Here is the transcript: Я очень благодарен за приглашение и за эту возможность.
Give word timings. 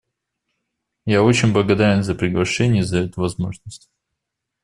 Я 1.05 1.21
очень 1.21 1.53
благодарен 1.53 2.01
за 2.01 2.15
приглашение 2.15 2.79
и 2.81 2.85
за 2.85 2.97
эту 3.01 3.21
возможность. 3.21 3.91